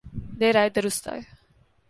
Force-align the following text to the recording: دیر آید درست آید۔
دیر 0.39 0.57
آید 0.57 0.73
درست 0.73 1.07
آید۔ 1.07 1.27